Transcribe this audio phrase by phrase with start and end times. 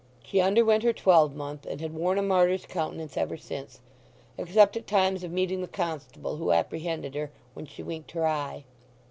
[0.23, 3.81] She underwent her twelvemonth, and had worn a martyr's countenance ever since,
[4.35, 8.63] except at times of meeting the constable who apprehended her, when she winked her eye.